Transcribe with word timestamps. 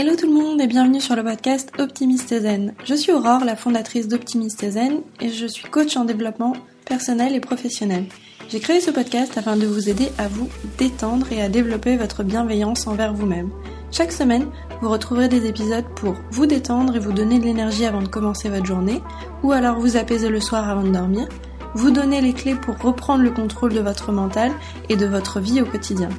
Hello 0.00 0.14
tout 0.14 0.28
le 0.28 0.32
monde 0.32 0.60
et 0.60 0.68
bienvenue 0.68 1.00
sur 1.00 1.16
le 1.16 1.24
podcast 1.24 1.72
Optimiste 1.80 2.28
Zen. 2.40 2.72
Je 2.84 2.94
suis 2.94 3.10
Aurore, 3.10 3.44
la 3.44 3.56
fondatrice 3.56 4.06
d'Optimiste 4.06 4.70
Zen 4.70 5.00
et 5.20 5.28
je 5.28 5.44
suis 5.44 5.68
coach 5.68 5.96
en 5.96 6.04
développement 6.04 6.52
personnel 6.84 7.34
et 7.34 7.40
professionnel. 7.40 8.04
J'ai 8.48 8.60
créé 8.60 8.80
ce 8.80 8.92
podcast 8.92 9.36
afin 9.36 9.56
de 9.56 9.66
vous 9.66 9.88
aider 9.88 10.08
à 10.16 10.28
vous 10.28 10.48
détendre 10.78 11.26
et 11.32 11.42
à 11.42 11.48
développer 11.48 11.96
votre 11.96 12.22
bienveillance 12.22 12.86
envers 12.86 13.12
vous-même. 13.12 13.50
Chaque 13.90 14.12
semaine, 14.12 14.46
vous 14.80 14.88
retrouverez 14.88 15.28
des 15.28 15.48
épisodes 15.48 15.88
pour 15.96 16.14
vous 16.30 16.46
détendre 16.46 16.94
et 16.94 17.00
vous 17.00 17.12
donner 17.12 17.40
de 17.40 17.44
l'énergie 17.46 17.84
avant 17.84 18.02
de 18.02 18.06
commencer 18.06 18.48
votre 18.48 18.66
journée, 18.66 19.02
ou 19.42 19.50
alors 19.50 19.80
vous 19.80 19.96
apaiser 19.96 20.28
le 20.28 20.38
soir 20.38 20.68
avant 20.68 20.84
de 20.84 20.92
dormir, 20.92 21.26
vous 21.74 21.90
donner 21.90 22.20
les 22.20 22.34
clés 22.34 22.54
pour 22.54 22.78
reprendre 22.78 23.24
le 23.24 23.32
contrôle 23.32 23.74
de 23.74 23.80
votre 23.80 24.12
mental 24.12 24.52
et 24.88 24.94
de 24.94 25.06
votre 25.06 25.40
vie 25.40 25.60
au 25.60 25.66
quotidien. 25.66 26.10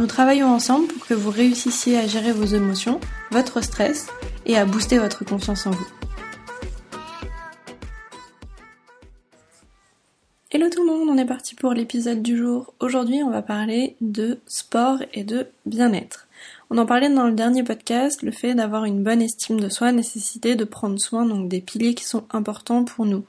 Nous 0.00 0.06
travaillons 0.06 0.48
ensemble 0.48 0.86
pour 0.86 1.06
que 1.06 1.14
vous 1.14 1.30
réussissiez 1.30 1.98
à 1.98 2.06
gérer 2.06 2.32
vos 2.32 2.46
émotions, 2.46 2.98
votre 3.30 3.62
stress 3.62 4.08
et 4.46 4.56
à 4.56 4.64
booster 4.64 4.98
votre 4.98 5.24
confiance 5.24 5.66
en 5.66 5.70
vous. 5.70 5.86
Hello 10.52 10.68
tout 10.68 10.84
le 10.84 10.92
monde, 10.92 11.08
on 11.08 11.16
est 11.16 11.26
parti 11.26 11.54
pour 11.54 11.72
l'épisode 11.72 12.22
du 12.22 12.36
jour. 12.36 12.74
Aujourd'hui, 12.80 13.22
on 13.22 13.30
va 13.30 13.40
parler 13.40 13.94
de 14.00 14.40
sport 14.46 14.98
et 15.14 15.22
de 15.22 15.46
bien-être. 15.64 16.26
On 16.70 16.78
en 16.78 16.86
parlait 16.86 17.08
dans 17.08 17.28
le 17.28 17.34
dernier 17.34 17.62
podcast, 17.62 18.22
le 18.22 18.32
fait 18.32 18.54
d'avoir 18.54 18.84
une 18.84 19.04
bonne 19.04 19.22
estime 19.22 19.60
de 19.60 19.68
soi 19.68 19.92
nécessitait 19.92 20.56
de 20.56 20.64
prendre 20.64 20.98
soin 20.98 21.24
donc 21.24 21.48
des 21.48 21.60
piliers 21.60 21.94
qui 21.94 22.04
sont 22.04 22.24
importants 22.30 22.84
pour 22.84 23.06
nous 23.06 23.24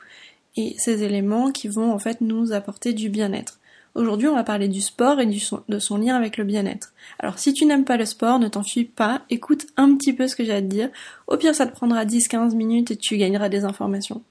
et 0.57 0.75
ces 0.77 1.03
éléments 1.03 1.51
qui 1.51 1.67
vont 1.67 1.93
en 1.93 1.99
fait 1.99 2.21
nous 2.21 2.53
apporter 2.53 2.93
du 2.93 3.09
bien-être. 3.09 3.59
Aujourd'hui, 3.93 4.29
on 4.29 4.35
va 4.35 4.43
parler 4.45 4.69
du 4.69 4.79
sport 4.79 5.19
et 5.19 5.25
de 5.25 5.79
son 5.79 5.97
lien 5.97 6.15
avec 6.15 6.37
le 6.37 6.45
bien-être. 6.45 6.93
Alors, 7.19 7.39
si 7.39 7.53
tu 7.53 7.65
n'aimes 7.65 7.83
pas 7.83 7.97
le 7.97 8.05
sport, 8.05 8.39
ne 8.39 8.47
t'enfuis 8.47 8.85
pas, 8.85 9.21
écoute 9.29 9.67
un 9.75 9.95
petit 9.95 10.13
peu 10.13 10.27
ce 10.29 10.35
que 10.37 10.45
j'ai 10.45 10.53
à 10.53 10.61
te 10.61 10.67
dire. 10.67 10.89
Au 11.27 11.35
pire, 11.35 11.53
ça 11.53 11.67
te 11.67 11.73
prendra 11.73 12.05
10-15 12.05 12.55
minutes 12.55 12.91
et 12.91 12.95
tu 12.95 13.17
gagneras 13.17 13.49
des 13.49 13.65
informations. 13.65 14.23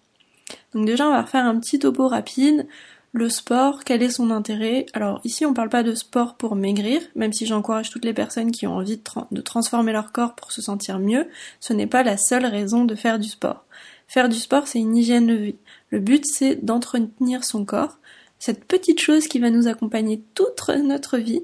Donc 0.75 0.87
déjà, 0.87 1.07
on 1.07 1.13
va 1.13 1.23
refaire 1.23 1.45
un 1.45 1.59
petit 1.61 1.79
topo 1.79 2.09
rapide. 2.09 2.67
Le 3.13 3.29
sport, 3.29 3.85
quel 3.85 4.03
est 4.03 4.11
son 4.11 4.31
intérêt? 4.31 4.87
Alors 4.95 5.21
ici, 5.25 5.45
on 5.45 5.53
parle 5.53 5.69
pas 5.69 5.83
de 5.83 5.95
sport 5.95 6.37
pour 6.37 6.55
maigrir, 6.55 7.03
même 7.17 7.33
si 7.33 7.45
j'encourage 7.45 7.91
toutes 7.91 8.05
les 8.05 8.15
personnes 8.15 8.53
qui 8.53 8.67
ont 8.67 8.77
envie 8.77 8.97
de, 8.97 9.03
de 9.33 9.41
transformer 9.41 9.93
leur 9.93 10.13
corps 10.13 10.37
pour 10.37 10.53
se 10.53 10.63
sentir 10.63 11.01
mieux. 11.01 11.29
Ce 11.59 11.73
n'est 11.73 11.89
pas 11.89 12.05
la 12.05 12.17
seule 12.17 12.47
raison 12.47 12.85
de 12.85 12.95
faire 12.95 13.19
du 13.19 13.29
sport. 13.29 13.65
Faire 14.07 14.29
du 14.29 14.39
sport, 14.39 14.67
c'est 14.67 14.79
une 14.79 14.97
hygiène 14.97 15.27
de 15.27 15.35
vie. 15.35 15.57
Le 15.91 15.99
but, 15.99 16.25
c'est 16.25 16.65
d'entretenir 16.65 17.45
son 17.45 17.65
corps, 17.65 17.99
cette 18.41 18.65
petite 18.65 19.01
chose 19.01 19.29
qui 19.29 19.39
va 19.39 19.51
nous 19.51 19.69
accompagner 19.69 20.21
toute 20.35 20.69
notre 20.69 21.17
vie, 21.19 21.43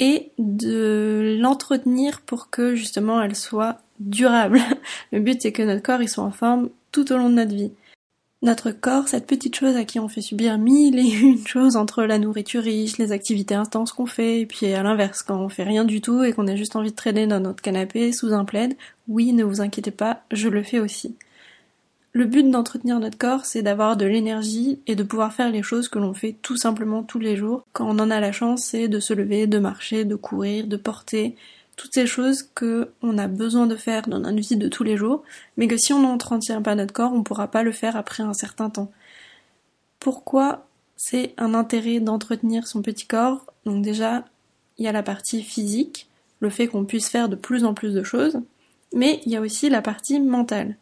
et 0.00 0.30
de 0.38 1.36
l'entretenir 1.40 2.20
pour 2.20 2.50
que 2.50 2.74
justement 2.74 3.20
elle 3.20 3.36
soit 3.36 3.78
durable. 4.00 4.60
Le 5.12 5.20
but, 5.20 5.42
c'est 5.42 5.52
que 5.52 5.62
notre 5.62 5.82
corps 5.82 6.02
il 6.02 6.08
soit 6.08 6.24
en 6.24 6.30
forme 6.30 6.70
tout 6.92 7.12
au 7.12 7.16
long 7.16 7.28
de 7.28 7.34
notre 7.34 7.54
vie. 7.54 7.72
Notre 8.40 8.70
corps, 8.70 9.08
cette 9.08 9.26
petite 9.26 9.56
chose 9.56 9.74
à 9.74 9.84
qui 9.84 9.98
on 9.98 10.08
fait 10.08 10.20
subir 10.20 10.58
mille 10.58 10.96
et 10.96 11.10
une 11.12 11.44
choses 11.44 11.74
entre 11.74 12.04
la 12.04 12.20
nourriture 12.20 12.62
riche, 12.62 12.96
les 12.96 13.10
activités 13.10 13.56
intenses 13.56 13.90
qu'on 13.90 14.06
fait, 14.06 14.40
et 14.40 14.46
puis 14.46 14.66
à 14.66 14.82
l'inverse, 14.84 15.24
quand 15.24 15.40
on 15.40 15.48
fait 15.48 15.64
rien 15.64 15.84
du 15.84 16.00
tout 16.00 16.22
et 16.22 16.32
qu'on 16.32 16.46
a 16.46 16.54
juste 16.54 16.76
envie 16.76 16.92
de 16.92 16.96
traîner 16.96 17.26
dans 17.26 17.40
notre 17.40 17.62
canapé 17.62 18.12
sous 18.12 18.32
un 18.32 18.44
plaid, 18.44 18.76
oui, 19.08 19.32
ne 19.32 19.42
vous 19.42 19.60
inquiétez 19.60 19.90
pas, 19.90 20.22
je 20.30 20.48
le 20.48 20.62
fais 20.62 20.78
aussi. 20.78 21.16
Le 22.12 22.24
but 22.24 22.50
d'entretenir 22.50 22.98
notre 23.00 23.18
corps, 23.18 23.44
c'est 23.44 23.62
d'avoir 23.62 23.96
de 23.96 24.06
l'énergie 24.06 24.80
et 24.86 24.96
de 24.96 25.02
pouvoir 25.02 25.32
faire 25.32 25.50
les 25.50 25.62
choses 25.62 25.88
que 25.88 25.98
l'on 25.98 26.14
fait 26.14 26.36
tout 26.40 26.56
simplement 26.56 27.02
tous 27.02 27.18
les 27.18 27.36
jours. 27.36 27.64
Quand 27.72 27.86
on 27.86 27.98
en 27.98 28.10
a 28.10 28.18
la 28.18 28.32
chance, 28.32 28.64
c'est 28.64 28.88
de 28.88 28.98
se 28.98 29.12
lever, 29.12 29.46
de 29.46 29.58
marcher, 29.58 30.04
de 30.04 30.14
courir, 30.14 30.66
de 30.66 30.76
porter, 30.76 31.36
toutes 31.76 31.94
ces 31.94 32.06
choses 32.06 32.42
que 32.42 32.90
on 33.02 33.16
a 33.18 33.28
besoin 33.28 33.66
de 33.66 33.76
faire 33.76 34.08
dans 34.08 34.18
notre 34.18 34.36
vie 34.36 34.56
de 34.56 34.68
tous 34.68 34.84
les 34.84 34.96
jours, 34.96 35.22
mais 35.56 35.68
que 35.68 35.76
si 35.76 35.92
on 35.92 36.00
n'entretient 36.00 36.60
pas 36.60 36.74
notre 36.74 36.92
corps, 36.92 37.12
on 37.12 37.18
ne 37.18 37.22
pourra 37.22 37.48
pas 37.48 37.62
le 37.62 37.72
faire 37.72 37.96
après 37.96 38.22
un 38.22 38.34
certain 38.34 38.68
temps. 38.68 38.90
Pourquoi 40.00 40.66
c'est 40.96 41.34
un 41.38 41.54
intérêt 41.54 42.00
d'entretenir 42.00 42.66
son 42.66 42.82
petit 42.82 43.06
corps? 43.06 43.46
Donc 43.64 43.82
déjà, 43.82 44.24
il 44.78 44.84
y 44.84 44.88
a 44.88 44.92
la 44.92 45.04
partie 45.04 45.42
physique, 45.42 46.08
le 46.40 46.50
fait 46.50 46.66
qu'on 46.66 46.84
puisse 46.84 47.08
faire 47.08 47.28
de 47.28 47.36
plus 47.36 47.64
en 47.64 47.74
plus 47.74 47.94
de 47.94 48.02
choses, 48.02 48.40
mais 48.92 49.20
il 49.24 49.32
y 49.32 49.36
a 49.36 49.40
aussi 49.40 49.70
la 49.70 49.82
partie 49.82 50.18
mentale. 50.18 50.76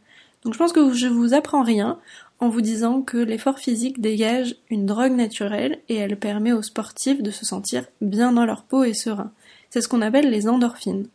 Donc 0.46 0.54
je 0.54 0.58
pense 0.60 0.72
que 0.72 0.92
je 0.92 1.08
vous 1.08 1.34
apprends 1.34 1.64
rien 1.64 1.98
en 2.38 2.48
vous 2.48 2.60
disant 2.60 3.02
que 3.02 3.16
l'effort 3.16 3.58
physique 3.58 4.00
dégage 4.00 4.54
une 4.70 4.86
drogue 4.86 5.10
naturelle 5.10 5.80
et 5.88 5.96
elle 5.96 6.16
permet 6.16 6.52
aux 6.52 6.62
sportifs 6.62 7.20
de 7.20 7.32
se 7.32 7.44
sentir 7.44 7.84
bien 8.00 8.30
dans 8.30 8.46
leur 8.46 8.62
peau 8.62 8.84
et 8.84 8.94
serein. 8.94 9.32
C'est 9.70 9.80
ce 9.80 9.88
qu'on 9.88 10.02
appelle 10.02 10.30
les 10.30 10.46
endorphines. 10.46 11.08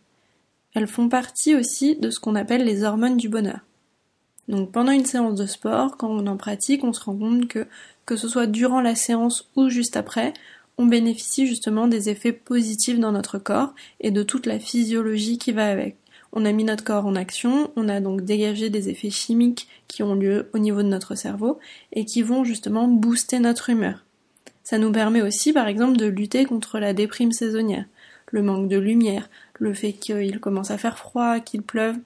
Elles 0.73 0.85
font 0.85 1.07
partie 1.07 1.55
aussi 1.55 1.95
de 1.95 2.09
ce 2.09 2.19
qu'on 2.19 2.35
appelle 2.35 2.65
les 2.65 2.83
hormones 2.83 3.15
du 3.15 3.29
bonheur. 3.29 3.61
Donc 4.49 4.73
pendant 4.73 4.91
une 4.91 5.05
séance 5.05 5.35
de 5.35 5.45
sport, 5.45 5.95
quand 5.95 6.09
on 6.09 6.27
en 6.27 6.35
pratique, 6.35 6.83
on 6.83 6.91
se 6.91 7.01
rend 7.01 7.15
compte 7.15 7.47
que 7.47 7.67
que 8.05 8.17
ce 8.17 8.27
soit 8.27 8.47
durant 8.47 8.81
la 8.81 8.95
séance 8.95 9.49
ou 9.55 9.69
juste 9.69 9.95
après, 9.95 10.33
on 10.77 10.87
bénéficie 10.87 11.47
justement 11.47 11.87
des 11.87 12.09
effets 12.09 12.33
positifs 12.33 12.99
dans 12.99 13.13
notre 13.13 13.37
corps 13.37 13.73
et 14.01 14.11
de 14.11 14.23
toute 14.23 14.45
la 14.45 14.59
physiologie 14.59 15.37
qui 15.37 15.53
va 15.53 15.69
avec. 15.69 16.00
On 16.33 16.45
a 16.45 16.51
mis 16.51 16.63
notre 16.63 16.83
corps 16.83 17.05
en 17.05 17.15
action, 17.15 17.71
on 17.75 17.89
a 17.89 17.99
donc 17.99 18.21
dégagé 18.21 18.69
des 18.69 18.89
effets 18.89 19.09
chimiques 19.09 19.67
qui 19.87 20.01
ont 20.03 20.15
lieu 20.15 20.49
au 20.53 20.59
niveau 20.59 20.81
de 20.81 20.87
notre 20.87 21.15
cerveau 21.15 21.59
et 21.91 22.05
qui 22.05 22.21
vont 22.21 22.43
justement 22.43 22.87
booster 22.87 23.39
notre 23.39 23.69
humeur. 23.69 24.05
Ça 24.63 24.77
nous 24.77 24.91
permet 24.91 25.21
aussi 25.21 25.51
par 25.51 25.67
exemple 25.67 25.97
de 25.97 26.05
lutter 26.05 26.45
contre 26.45 26.79
la 26.79 26.93
déprime 26.93 27.31
saisonnière, 27.31 27.85
le 28.27 28.41
manque 28.41 28.69
de 28.69 28.77
lumière, 28.77 29.29
le 29.59 29.73
fait 29.73 29.93
qu'il 29.93 30.39
commence 30.39 30.71
à 30.71 30.77
faire 30.77 30.97
froid, 30.97 31.39
qu'il 31.39 31.61
pleuve. 31.61 31.97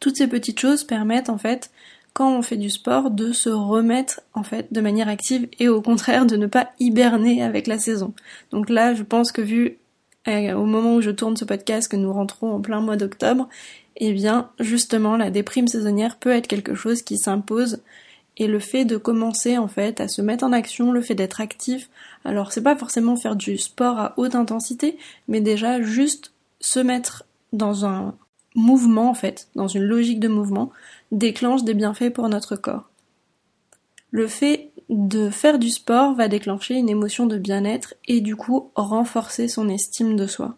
Toutes 0.00 0.16
ces 0.16 0.28
petites 0.28 0.60
choses 0.60 0.84
permettent 0.84 1.28
en 1.28 1.38
fait 1.38 1.70
quand 2.14 2.36
on 2.36 2.42
fait 2.42 2.56
du 2.56 2.70
sport 2.70 3.10
de 3.10 3.32
se 3.32 3.48
remettre 3.48 4.22
en 4.34 4.42
fait 4.42 4.72
de 4.72 4.80
manière 4.80 5.08
active 5.08 5.46
et 5.58 5.68
au 5.68 5.82
contraire 5.82 6.26
de 6.26 6.36
ne 6.36 6.46
pas 6.46 6.70
hiberner 6.80 7.42
avec 7.42 7.66
la 7.66 7.78
saison. 7.78 8.14
Donc 8.50 8.70
là, 8.70 8.94
je 8.94 9.02
pense 9.02 9.30
que 9.30 9.42
vu 9.42 9.78
au 10.28 10.64
moment 10.64 10.94
où 10.94 11.00
je 11.00 11.10
tourne 11.10 11.36
ce 11.36 11.44
podcast, 11.44 11.90
que 11.90 11.96
nous 11.96 12.12
rentrons 12.12 12.52
en 12.52 12.60
plein 12.60 12.80
mois 12.80 12.96
d'octobre, 12.96 13.48
eh 13.96 14.12
bien, 14.12 14.50
justement, 14.60 15.16
la 15.16 15.30
déprime 15.30 15.68
saisonnière 15.68 16.16
peut 16.16 16.30
être 16.30 16.46
quelque 16.46 16.74
chose 16.74 17.02
qui 17.02 17.18
s'impose 17.18 17.80
et 18.36 18.46
le 18.46 18.60
fait 18.60 18.84
de 18.84 18.96
commencer, 18.96 19.58
en 19.58 19.66
fait, 19.66 20.00
à 20.00 20.06
se 20.06 20.22
mettre 20.22 20.44
en 20.44 20.52
action, 20.52 20.92
le 20.92 21.00
fait 21.00 21.16
d'être 21.16 21.40
actif, 21.40 21.90
alors 22.24 22.52
c'est 22.52 22.62
pas 22.62 22.76
forcément 22.76 23.16
faire 23.16 23.34
du 23.34 23.58
sport 23.58 23.98
à 23.98 24.14
haute 24.16 24.36
intensité, 24.36 24.96
mais 25.26 25.40
déjà 25.40 25.82
juste 25.82 26.32
se 26.60 26.78
mettre 26.78 27.24
dans 27.52 27.84
un 27.84 28.14
mouvement, 28.54 29.10
en 29.10 29.14
fait, 29.14 29.48
dans 29.56 29.66
une 29.66 29.82
logique 29.82 30.20
de 30.20 30.28
mouvement, 30.28 30.70
déclenche 31.10 31.64
des 31.64 31.74
bienfaits 31.74 32.12
pour 32.12 32.28
notre 32.28 32.54
corps. 32.54 32.88
Le 34.10 34.28
fait 34.28 34.67
de 34.88 35.30
faire 35.30 35.58
du 35.58 35.70
sport 35.70 36.14
va 36.14 36.28
déclencher 36.28 36.74
une 36.74 36.88
émotion 36.88 37.26
de 37.26 37.36
bien-être 37.38 37.94
et 38.06 38.20
du 38.20 38.36
coup 38.36 38.70
renforcer 38.74 39.48
son 39.48 39.68
estime 39.68 40.16
de 40.16 40.26
soi. 40.26 40.56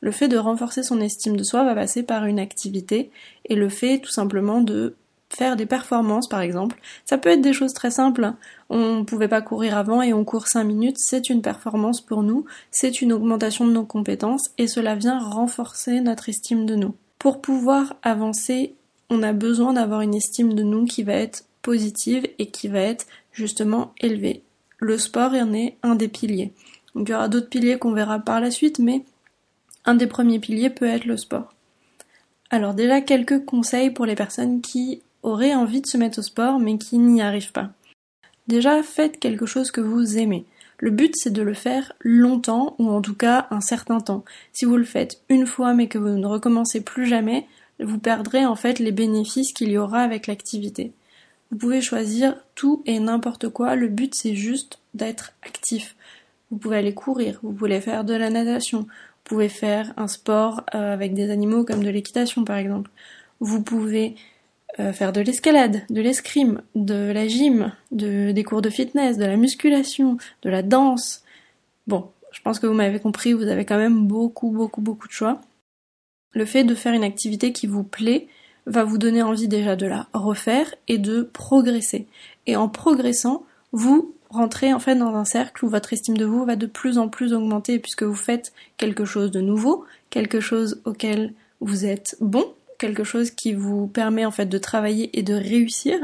Le 0.00 0.10
fait 0.10 0.28
de 0.28 0.36
renforcer 0.36 0.82
son 0.82 1.00
estime 1.00 1.36
de 1.36 1.42
soi 1.42 1.64
va 1.64 1.74
passer 1.74 2.02
par 2.02 2.26
une 2.26 2.38
activité 2.38 3.10
et 3.46 3.54
le 3.54 3.68
fait 3.68 3.98
tout 3.98 4.10
simplement 4.10 4.60
de 4.60 4.96
faire 5.30 5.56
des 5.56 5.66
performances 5.66 6.28
par 6.28 6.40
exemple. 6.40 6.80
Ça 7.04 7.18
peut 7.18 7.30
être 7.30 7.40
des 7.40 7.52
choses 7.52 7.74
très 7.74 7.90
simples. 7.90 8.32
On 8.70 8.96
ne 8.96 9.02
pouvait 9.02 9.28
pas 9.28 9.42
courir 9.42 9.76
avant 9.76 10.02
et 10.02 10.12
on 10.12 10.24
court 10.24 10.46
5 10.46 10.64
minutes, 10.64 10.98
c'est 10.98 11.30
une 11.30 11.42
performance 11.42 12.00
pour 12.00 12.22
nous, 12.22 12.44
c'est 12.70 13.02
une 13.02 13.12
augmentation 13.12 13.66
de 13.66 13.72
nos 13.72 13.84
compétences 13.84 14.50
et 14.58 14.68
cela 14.68 14.94
vient 14.94 15.18
renforcer 15.18 16.00
notre 16.00 16.28
estime 16.28 16.66
de 16.66 16.76
nous. 16.76 16.94
Pour 17.18 17.40
pouvoir 17.40 17.96
avancer, 18.02 18.74
on 19.10 19.22
a 19.22 19.32
besoin 19.32 19.72
d'avoir 19.72 20.02
une 20.02 20.14
estime 20.14 20.54
de 20.54 20.62
nous 20.62 20.84
qui 20.84 21.02
va 21.02 21.14
être 21.14 21.44
positive 21.62 22.28
et 22.38 22.46
qui 22.46 22.68
va 22.68 22.80
être 22.80 23.06
justement 23.34 23.92
élevée. 24.00 24.42
Le 24.78 24.96
sport 24.96 25.32
en 25.32 25.52
est 25.52 25.76
un 25.82 25.94
des 25.94 26.08
piliers. 26.08 26.52
Donc 26.94 27.08
il 27.08 27.12
y 27.12 27.14
aura 27.14 27.28
d'autres 27.28 27.48
piliers 27.48 27.78
qu'on 27.78 27.92
verra 27.92 28.18
par 28.18 28.40
la 28.40 28.50
suite, 28.50 28.78
mais 28.78 29.04
un 29.84 29.94
des 29.94 30.06
premiers 30.06 30.38
piliers 30.38 30.70
peut 30.70 30.86
être 30.86 31.04
le 31.04 31.16
sport. 31.16 31.52
Alors 32.50 32.74
déjà 32.74 33.00
quelques 33.00 33.44
conseils 33.44 33.90
pour 33.90 34.06
les 34.06 34.14
personnes 34.14 34.60
qui 34.60 35.02
auraient 35.22 35.54
envie 35.54 35.80
de 35.80 35.86
se 35.86 35.96
mettre 35.96 36.20
au 36.20 36.22
sport 36.22 36.58
mais 36.58 36.78
qui 36.78 36.98
n'y 36.98 37.20
arrivent 37.20 37.52
pas. 37.52 37.70
Déjà 38.46 38.82
faites 38.82 39.18
quelque 39.18 39.46
chose 39.46 39.70
que 39.70 39.80
vous 39.80 40.18
aimez. 40.18 40.44
Le 40.78 40.90
but 40.90 41.14
c'est 41.16 41.32
de 41.32 41.42
le 41.42 41.54
faire 41.54 41.92
longtemps 42.00 42.76
ou 42.78 42.90
en 42.90 43.00
tout 43.00 43.14
cas 43.14 43.46
un 43.50 43.60
certain 43.60 44.00
temps. 44.00 44.24
Si 44.52 44.64
vous 44.64 44.76
le 44.76 44.84
faites 44.84 45.22
une 45.28 45.46
fois 45.46 45.74
mais 45.74 45.88
que 45.88 45.98
vous 45.98 46.08
ne 46.08 46.26
recommencez 46.26 46.82
plus 46.82 47.06
jamais, 47.06 47.46
vous 47.80 47.98
perdrez 47.98 48.46
en 48.46 48.54
fait 48.54 48.78
les 48.78 48.92
bénéfices 48.92 49.52
qu'il 49.52 49.70
y 49.70 49.78
aura 49.78 50.00
avec 50.00 50.26
l'activité. 50.26 50.92
Vous 51.54 51.60
pouvez 51.60 51.82
choisir 51.82 52.34
tout 52.56 52.82
et 52.84 52.98
n'importe 52.98 53.48
quoi, 53.48 53.76
le 53.76 53.86
but 53.86 54.12
c'est 54.12 54.34
juste 54.34 54.80
d'être 54.92 55.34
actif. 55.42 55.94
Vous 56.50 56.56
pouvez 56.56 56.78
aller 56.78 56.94
courir, 56.94 57.38
vous 57.44 57.52
pouvez 57.52 57.80
faire 57.80 58.02
de 58.02 58.12
la 58.12 58.28
natation, 58.28 58.80
vous 58.80 58.88
pouvez 59.22 59.48
faire 59.48 59.94
un 59.96 60.08
sport 60.08 60.64
euh, 60.74 60.92
avec 60.92 61.14
des 61.14 61.30
animaux 61.30 61.64
comme 61.64 61.84
de 61.84 61.90
l'équitation 61.90 62.42
par 62.42 62.56
exemple. 62.56 62.90
Vous 63.38 63.62
pouvez 63.62 64.16
euh, 64.80 64.92
faire 64.92 65.12
de 65.12 65.20
l'escalade, 65.20 65.82
de 65.90 66.00
l'escrime, 66.00 66.60
de 66.74 67.12
la 67.12 67.28
gym, 67.28 67.70
de, 67.92 68.32
des 68.32 68.42
cours 68.42 68.60
de 68.60 68.68
fitness, 68.68 69.16
de 69.16 69.24
la 69.24 69.36
musculation, 69.36 70.16
de 70.42 70.50
la 70.50 70.62
danse. 70.62 71.22
Bon, 71.86 72.10
je 72.32 72.40
pense 72.40 72.58
que 72.58 72.66
vous 72.66 72.74
m'avez 72.74 72.98
compris, 72.98 73.32
vous 73.32 73.46
avez 73.46 73.64
quand 73.64 73.78
même 73.78 74.08
beaucoup, 74.08 74.50
beaucoup, 74.50 74.80
beaucoup 74.80 75.06
de 75.06 75.12
choix. 75.12 75.40
Le 76.32 76.46
fait 76.46 76.64
de 76.64 76.74
faire 76.74 76.94
une 76.94 77.04
activité 77.04 77.52
qui 77.52 77.68
vous 77.68 77.84
plaît 77.84 78.26
va 78.66 78.84
vous 78.84 78.98
donner 78.98 79.22
envie 79.22 79.48
déjà 79.48 79.76
de 79.76 79.86
la 79.86 80.06
refaire 80.12 80.74
et 80.88 80.98
de 80.98 81.22
progresser. 81.22 82.06
Et 82.46 82.56
en 82.56 82.68
progressant, 82.68 83.44
vous 83.72 84.14
rentrez 84.30 84.72
en 84.72 84.80
fait 84.80 84.96
dans 84.96 85.14
un 85.14 85.24
cercle 85.24 85.64
où 85.64 85.68
votre 85.68 85.92
estime 85.92 86.16
de 86.16 86.24
vous 86.24 86.44
va 86.44 86.56
de 86.56 86.66
plus 86.66 86.98
en 86.98 87.08
plus 87.08 87.32
augmenter 87.32 87.78
puisque 87.78 88.02
vous 88.02 88.14
faites 88.14 88.52
quelque 88.76 89.04
chose 89.04 89.30
de 89.30 89.40
nouveau, 89.40 89.84
quelque 90.10 90.40
chose 90.40 90.80
auquel 90.84 91.32
vous 91.60 91.84
êtes 91.84 92.16
bon, 92.20 92.44
quelque 92.78 93.04
chose 93.04 93.30
qui 93.30 93.52
vous 93.52 93.86
permet 93.86 94.24
en 94.24 94.30
fait 94.30 94.46
de 94.46 94.58
travailler 94.58 95.10
et 95.18 95.22
de 95.22 95.34
réussir. 95.34 95.98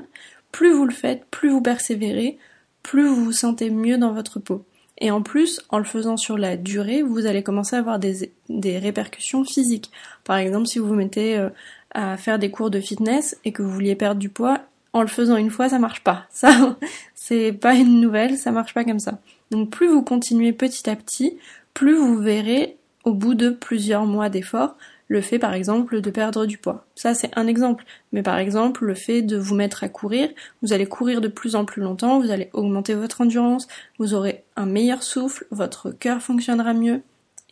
Plus 0.52 0.72
vous 0.72 0.84
le 0.84 0.92
faites, 0.92 1.24
plus 1.30 1.50
vous 1.50 1.62
persévérez, 1.62 2.38
plus 2.82 3.06
vous 3.06 3.24
vous 3.24 3.32
sentez 3.32 3.70
mieux 3.70 3.98
dans 3.98 4.12
votre 4.12 4.38
peau. 4.38 4.64
Et 5.02 5.10
en 5.10 5.22
plus, 5.22 5.62
en 5.70 5.78
le 5.78 5.84
faisant 5.84 6.18
sur 6.18 6.36
la 6.36 6.56
durée, 6.58 7.02
vous 7.02 7.24
allez 7.24 7.42
commencer 7.42 7.74
à 7.74 7.78
avoir 7.78 7.98
des, 7.98 8.32
des 8.50 8.78
répercussions 8.78 9.44
physiques. 9.44 9.90
Par 10.24 10.36
exemple, 10.36 10.66
si 10.66 10.78
vous 10.78 10.88
vous 10.88 10.94
mettez 10.94 11.38
euh, 11.38 11.48
à 11.92 12.16
faire 12.16 12.38
des 12.38 12.50
cours 12.50 12.70
de 12.70 12.80
fitness 12.80 13.38
et 13.44 13.52
que 13.52 13.62
vous 13.62 13.70
vouliez 13.70 13.94
perdre 13.94 14.20
du 14.20 14.28
poids, 14.28 14.60
en 14.92 15.02
le 15.02 15.08
faisant 15.08 15.36
une 15.36 15.50
fois, 15.50 15.68
ça 15.68 15.78
marche 15.78 16.02
pas. 16.02 16.26
Ça, 16.30 16.76
c'est 17.14 17.52
pas 17.52 17.74
une 17.74 18.00
nouvelle, 18.00 18.36
ça 18.36 18.52
marche 18.52 18.74
pas 18.74 18.84
comme 18.84 18.98
ça. 18.98 19.18
Donc 19.50 19.70
plus 19.70 19.88
vous 19.88 20.02
continuez 20.02 20.52
petit 20.52 20.88
à 20.88 20.96
petit, 20.96 21.38
plus 21.74 21.94
vous 21.94 22.18
verrez 22.18 22.76
au 23.04 23.14
bout 23.14 23.34
de 23.34 23.50
plusieurs 23.50 24.04
mois 24.04 24.28
d'efforts 24.28 24.76
le 25.10 25.20
fait 25.20 25.40
par 25.40 25.54
exemple 25.54 26.00
de 26.00 26.10
perdre 26.10 26.46
du 26.46 26.56
poids. 26.56 26.86
Ça 26.94 27.14
c'est 27.14 27.36
un 27.36 27.48
exemple. 27.48 27.84
Mais 28.12 28.22
par 28.22 28.38
exemple 28.38 28.84
le 28.84 28.94
fait 28.94 29.22
de 29.22 29.36
vous 29.36 29.56
mettre 29.56 29.82
à 29.82 29.88
courir, 29.88 30.30
vous 30.62 30.72
allez 30.72 30.86
courir 30.86 31.20
de 31.20 31.26
plus 31.26 31.56
en 31.56 31.64
plus 31.64 31.82
longtemps, 31.82 32.20
vous 32.20 32.30
allez 32.30 32.48
augmenter 32.52 32.94
votre 32.94 33.20
endurance, 33.20 33.66
vous 33.98 34.14
aurez 34.14 34.44
un 34.54 34.66
meilleur 34.66 35.02
souffle, 35.02 35.46
votre 35.50 35.90
cœur 35.90 36.22
fonctionnera 36.22 36.74
mieux, 36.74 37.02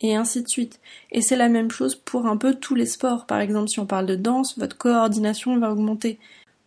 et 0.01 0.15
ainsi 0.15 0.41
de 0.41 0.47
suite. 0.47 0.79
Et 1.11 1.21
c'est 1.21 1.35
la 1.35 1.49
même 1.49 1.71
chose 1.71 1.95
pour 1.95 2.25
un 2.25 2.37
peu 2.37 2.55
tous 2.55 2.75
les 2.75 2.85
sports. 2.85 3.25
Par 3.25 3.39
exemple 3.39 3.69
si 3.69 3.79
on 3.79 3.85
parle 3.85 4.05
de 4.05 4.15
danse, 4.15 4.57
votre 4.57 4.77
coordination 4.77 5.57
va 5.57 5.71
augmenter, 5.71 6.19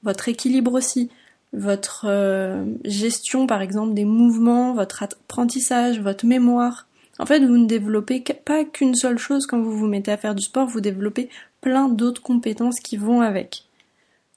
votre 0.02 0.28
équilibre 0.28 0.74
aussi, 0.74 1.10
votre 1.52 2.06
euh, 2.08 2.64
gestion 2.84 3.46
par 3.46 3.62
exemple 3.62 3.94
des 3.94 4.04
mouvements, 4.04 4.74
votre 4.74 5.02
apprentissage, 5.02 6.00
votre 6.00 6.26
mémoire, 6.26 6.86
en 7.18 7.26
fait, 7.26 7.44
vous 7.44 7.58
ne 7.58 7.66
développez 7.66 8.24
pas 8.44 8.64
qu'une 8.64 8.94
seule 8.94 9.18
chose 9.18 9.46
quand 9.46 9.60
vous 9.60 9.76
vous 9.76 9.86
mettez 9.86 10.10
à 10.10 10.16
faire 10.16 10.34
du 10.34 10.42
sport, 10.42 10.66
vous 10.66 10.80
développez 10.80 11.28
plein 11.60 11.88
d'autres 11.88 12.22
compétences 12.22 12.80
qui 12.80 12.96
vont 12.96 13.20
avec. 13.20 13.64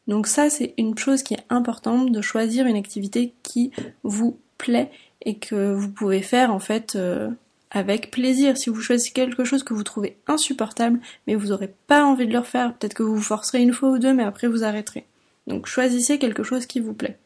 Donc 0.08 0.28
ça, 0.28 0.50
c'est 0.50 0.74
une 0.78 0.98
chose 0.98 1.24
qui 1.24 1.34
est 1.34 1.46
importante 1.50 2.12
de 2.12 2.22
choisir 2.22 2.68
une 2.68 2.76
activité 2.76 3.34
qui 3.44 3.72
vous 4.04 4.38
plaît 4.58 4.92
et 5.22 5.38
que 5.38 5.74
vous 5.74 5.90
pouvez 5.90 6.22
faire 6.22 6.54
en 6.54 6.60
fait 6.60 6.96
euh, 6.96 7.30
avec 7.76 8.10
plaisir. 8.10 8.58
Si 8.58 8.72
vous 8.72 8.82
choisissez 8.82 9.12
quelque 9.12 9.44
chose 9.44 9.64
que 9.64 9.74
vous 9.74 9.84
trouvez 9.84 10.18
insupportable, 10.26 11.00
mais 11.28 11.36
vous 11.36 11.50
n'aurez 11.50 11.76
pas 11.88 12.04
envie 12.04 12.26
de 12.26 12.32
le 12.32 12.40
refaire, 12.40 12.74
peut-être 12.74 12.96
que 12.96 13.04
vous 13.04 13.18
vous 13.18 13.22
forcerez 13.22 13.62
une 13.62 13.74
fois 13.74 13.90
ou 13.92 14.00
deux, 14.00 14.14
mais 14.14 14.24
après 14.24 14.48
vous 14.48 14.64
arrêterez. 14.64 15.06
Donc 15.46 15.68
choisissez 15.68 16.18
quelque 16.18 16.42
chose 16.42 16.66
qui 16.66 16.80
vous 16.80 16.94
plaît. 16.94 17.20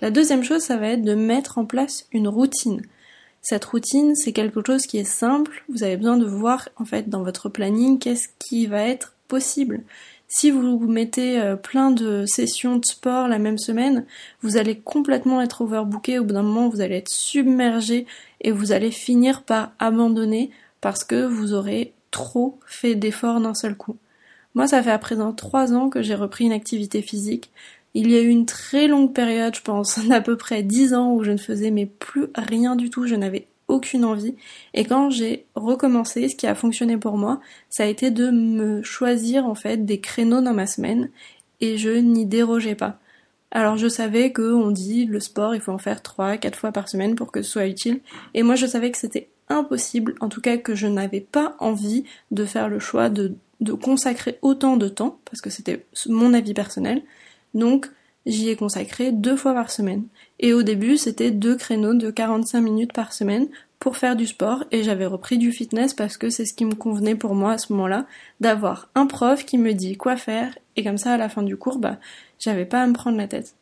La 0.00 0.10
deuxième 0.10 0.42
chose, 0.42 0.62
ça 0.62 0.78
va 0.78 0.88
être 0.88 1.02
de 1.02 1.14
mettre 1.14 1.58
en 1.58 1.66
place 1.66 2.08
une 2.12 2.26
routine. 2.26 2.82
Cette 3.42 3.64
routine, 3.66 4.14
c'est 4.16 4.32
quelque 4.32 4.62
chose 4.66 4.86
qui 4.86 4.98
est 4.98 5.04
simple. 5.04 5.62
Vous 5.68 5.82
avez 5.82 5.98
besoin 5.98 6.16
de 6.16 6.26
voir, 6.26 6.70
en 6.76 6.86
fait, 6.86 7.08
dans 7.08 7.22
votre 7.22 7.50
planning, 7.50 7.98
qu'est-ce 7.98 8.28
qui 8.38 8.66
va 8.66 8.82
être 8.82 9.14
possible. 9.28 9.82
Si 10.32 10.52
vous 10.52 10.78
mettez 10.78 11.40
euh, 11.40 11.56
plein 11.56 11.90
de 11.90 12.24
sessions 12.24 12.76
de 12.76 12.84
sport 12.84 13.26
la 13.26 13.40
même 13.40 13.58
semaine, 13.58 14.06
vous 14.42 14.56
allez 14.56 14.78
complètement 14.78 15.42
être 15.42 15.62
overbooké. 15.62 16.20
Au 16.20 16.24
bout 16.24 16.34
d'un 16.34 16.44
moment, 16.44 16.68
vous 16.68 16.80
allez 16.80 16.98
être 16.98 17.10
submergé 17.10 18.06
et 18.40 18.52
vous 18.52 18.70
allez 18.70 18.92
finir 18.92 19.42
par 19.42 19.72
abandonner 19.80 20.52
parce 20.80 21.02
que 21.02 21.26
vous 21.26 21.52
aurez 21.52 21.94
trop 22.12 22.60
fait 22.64 22.94
d'efforts 22.94 23.40
d'un 23.40 23.54
seul 23.54 23.76
coup. 23.76 23.96
Moi, 24.54 24.68
ça 24.68 24.80
fait 24.84 24.92
à 24.92 24.98
présent 24.98 25.32
trois 25.32 25.74
ans 25.74 25.90
que 25.90 26.00
j'ai 26.00 26.14
repris 26.14 26.44
une 26.44 26.52
activité 26.52 27.02
physique. 27.02 27.50
Il 27.94 28.08
y 28.08 28.16
a 28.16 28.20
eu 28.20 28.28
une 28.28 28.46
très 28.46 28.86
longue 28.86 29.12
période, 29.12 29.56
je 29.56 29.62
pense, 29.62 29.98
d'à 30.06 30.20
peu 30.20 30.36
près 30.36 30.62
dix 30.62 30.94
ans 30.94 31.12
où 31.12 31.24
je 31.24 31.32
ne 31.32 31.38
faisais 31.38 31.72
mais 31.72 31.86
plus 31.86 32.26
rien 32.36 32.76
du 32.76 32.88
tout, 32.88 33.04
je 33.04 33.16
n'avais 33.16 33.48
aucune 33.70 34.04
envie. 34.04 34.34
Et 34.74 34.84
quand 34.84 35.10
j'ai 35.10 35.46
recommencé, 35.54 36.28
ce 36.28 36.36
qui 36.36 36.46
a 36.46 36.54
fonctionné 36.54 36.96
pour 36.96 37.16
moi, 37.16 37.40
ça 37.68 37.84
a 37.84 37.86
été 37.86 38.10
de 38.10 38.30
me 38.30 38.82
choisir 38.82 39.46
en 39.46 39.54
fait 39.54 39.84
des 39.84 40.00
créneaux 40.00 40.42
dans 40.42 40.54
ma 40.54 40.66
semaine 40.66 41.10
et 41.60 41.78
je 41.78 41.90
n'y 41.90 42.26
dérogeais 42.26 42.74
pas. 42.74 42.98
Alors 43.52 43.76
je 43.76 43.88
savais 43.88 44.32
que 44.32 44.52
on 44.52 44.70
dit 44.70 45.06
le 45.06 45.20
sport, 45.20 45.54
il 45.54 45.60
faut 45.60 45.72
en 45.72 45.78
faire 45.78 46.02
trois, 46.02 46.36
quatre 46.36 46.58
fois 46.58 46.72
par 46.72 46.88
semaine 46.88 47.14
pour 47.14 47.32
que 47.32 47.42
ce 47.42 47.50
soit 47.50 47.66
utile. 47.66 48.00
Et 48.34 48.42
moi 48.42 48.54
je 48.54 48.66
savais 48.66 48.90
que 48.90 48.98
c'était 48.98 49.28
impossible, 49.48 50.14
en 50.20 50.28
tout 50.28 50.40
cas 50.40 50.56
que 50.56 50.74
je 50.74 50.86
n'avais 50.86 51.20
pas 51.20 51.56
envie 51.58 52.04
de 52.30 52.44
faire 52.44 52.68
le 52.68 52.78
choix 52.78 53.08
de, 53.08 53.34
de 53.60 53.72
consacrer 53.72 54.38
autant 54.42 54.76
de 54.76 54.88
temps, 54.88 55.18
parce 55.24 55.40
que 55.40 55.50
c'était 55.50 55.84
mon 56.06 56.32
avis 56.34 56.54
personnel, 56.54 57.02
donc 57.54 57.90
j'y 58.26 58.48
ai 58.48 58.56
consacré 58.56 59.12
deux 59.12 59.36
fois 59.36 59.54
par 59.54 59.70
semaine. 59.70 60.04
Et 60.38 60.52
au 60.52 60.62
début, 60.62 60.96
c'était 60.96 61.30
deux 61.30 61.56
créneaux 61.56 61.94
de 61.94 62.10
45 62.10 62.60
minutes 62.60 62.92
par 62.92 63.12
semaine 63.12 63.48
pour 63.80 63.96
faire 63.96 64.14
du 64.14 64.26
sport 64.26 64.64
et 64.70 64.82
j'avais 64.82 65.06
repris 65.06 65.38
du 65.38 65.52
fitness 65.52 65.94
parce 65.94 66.18
que 66.18 66.28
c'est 66.28 66.44
ce 66.44 66.52
qui 66.52 66.66
me 66.66 66.74
convenait 66.74 67.14
pour 67.14 67.34
moi 67.34 67.52
à 67.52 67.58
ce 67.58 67.72
moment-là, 67.72 68.06
d'avoir 68.38 68.90
un 68.94 69.06
prof 69.06 69.44
qui 69.46 69.56
me 69.56 69.72
dit 69.72 69.96
quoi 69.96 70.16
faire 70.16 70.56
et 70.76 70.84
comme 70.84 70.98
ça 70.98 71.14
à 71.14 71.16
la 71.16 71.30
fin 71.30 71.42
du 71.42 71.56
cours, 71.56 71.78
bah, 71.78 71.98
j'avais 72.38 72.66
pas 72.66 72.82
à 72.82 72.86
me 72.86 72.92
prendre 72.92 73.16
la 73.16 73.26
tête. 73.26 73.54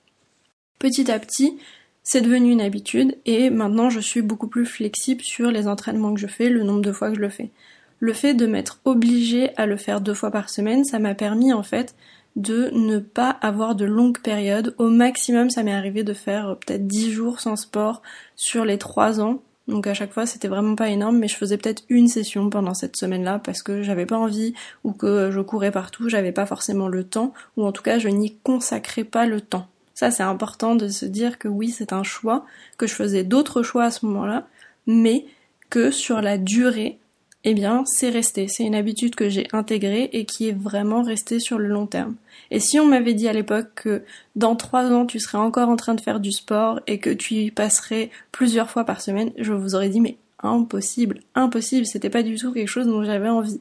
Petit 0.80 1.10
à 1.10 1.18
petit, 1.20 1.56
c'est 2.02 2.20
devenu 2.20 2.50
une 2.50 2.60
habitude 2.60 3.16
et 3.26 3.48
maintenant 3.48 3.90
je 3.90 4.00
suis 4.00 4.22
beaucoup 4.22 4.48
plus 4.48 4.66
flexible 4.66 5.22
sur 5.22 5.52
les 5.52 5.68
entraînements 5.68 6.12
que 6.14 6.20
je 6.20 6.26
fais, 6.26 6.48
le 6.48 6.64
nombre 6.64 6.82
de 6.82 6.92
fois 6.92 7.10
que 7.10 7.16
je 7.16 7.20
le 7.20 7.28
fais. 7.28 7.50
Le 8.00 8.12
fait 8.12 8.34
de 8.34 8.46
m'être 8.46 8.80
obligée 8.84 9.56
à 9.56 9.66
le 9.66 9.76
faire 9.76 10.00
deux 10.00 10.14
fois 10.14 10.30
par 10.30 10.50
semaine, 10.50 10.84
ça 10.84 10.98
m'a 10.98 11.14
permis 11.14 11.52
en 11.52 11.62
fait 11.62 11.94
de 12.38 12.70
ne 12.72 13.00
pas 13.00 13.30
avoir 13.30 13.74
de 13.74 13.84
longues 13.84 14.20
périodes. 14.20 14.74
Au 14.78 14.88
maximum, 14.88 15.50
ça 15.50 15.64
m'est 15.64 15.74
arrivé 15.74 16.04
de 16.04 16.14
faire 16.14 16.50
euh, 16.50 16.54
peut-être 16.54 16.86
10 16.86 17.10
jours 17.10 17.40
sans 17.40 17.56
sport 17.56 18.00
sur 18.36 18.64
les 18.64 18.78
3 18.78 19.20
ans. 19.20 19.42
Donc 19.66 19.86
à 19.88 19.92
chaque 19.92 20.12
fois, 20.12 20.24
c'était 20.24 20.48
vraiment 20.48 20.76
pas 20.76 20.88
énorme, 20.88 21.18
mais 21.18 21.28
je 21.28 21.36
faisais 21.36 21.58
peut-être 21.58 21.82
une 21.88 22.06
session 22.06 22.48
pendant 22.48 22.74
cette 22.74 22.96
semaine-là 22.96 23.40
parce 23.40 23.62
que 23.62 23.82
j'avais 23.82 24.06
pas 24.06 24.16
envie 24.16 24.54
ou 24.84 24.92
que 24.92 25.30
je 25.30 25.40
courais 25.40 25.72
partout, 25.72 26.08
j'avais 26.08 26.32
pas 26.32 26.46
forcément 26.46 26.88
le 26.88 27.04
temps 27.04 27.34
ou 27.56 27.66
en 27.66 27.72
tout 27.72 27.82
cas, 27.82 27.98
je 27.98 28.08
n'y 28.08 28.36
consacrais 28.36 29.04
pas 29.04 29.26
le 29.26 29.40
temps. 29.40 29.66
Ça, 29.92 30.12
c'est 30.12 30.22
important 30.22 30.76
de 30.76 30.88
se 30.88 31.04
dire 31.04 31.38
que 31.38 31.48
oui, 31.48 31.70
c'est 31.70 31.92
un 31.92 32.04
choix, 32.04 32.46
que 32.78 32.86
je 32.86 32.94
faisais 32.94 33.24
d'autres 33.24 33.64
choix 33.64 33.84
à 33.84 33.90
ce 33.90 34.06
moment-là, 34.06 34.46
mais 34.86 35.26
que 35.70 35.90
sur 35.90 36.22
la 36.22 36.38
durée, 36.38 37.00
eh 37.50 37.54
bien, 37.54 37.84
c'est 37.86 38.10
resté. 38.10 38.46
C'est 38.48 38.64
une 38.64 38.74
habitude 38.74 39.14
que 39.14 39.28
j'ai 39.28 39.46
intégrée 39.52 40.10
et 40.12 40.24
qui 40.26 40.48
est 40.48 40.52
vraiment 40.52 41.02
restée 41.02 41.40
sur 41.40 41.58
le 41.58 41.68
long 41.68 41.86
terme. 41.86 42.16
Et 42.50 42.60
si 42.60 42.78
on 42.78 42.86
m'avait 42.86 43.14
dit 43.14 43.28
à 43.28 43.32
l'époque 43.32 43.68
que 43.74 44.02
dans 44.36 44.56
trois 44.56 44.90
ans 44.92 45.06
tu 45.06 45.18
serais 45.18 45.38
encore 45.38 45.68
en 45.68 45.76
train 45.76 45.94
de 45.94 46.00
faire 46.00 46.20
du 46.20 46.32
sport 46.32 46.80
et 46.86 46.98
que 46.98 47.10
tu 47.10 47.34
y 47.34 47.50
passerais 47.50 48.10
plusieurs 48.32 48.70
fois 48.70 48.84
par 48.84 49.00
semaine, 49.00 49.32
je 49.38 49.52
vous 49.52 49.74
aurais 49.74 49.88
dit 49.88 50.00
mais 50.00 50.16
impossible, 50.42 51.20
impossible, 51.34 51.86
c'était 51.86 52.10
pas 52.10 52.22
du 52.22 52.36
tout 52.36 52.52
quelque 52.52 52.68
chose 52.68 52.86
dont 52.86 53.02
j'avais 53.02 53.28
envie. 53.28 53.60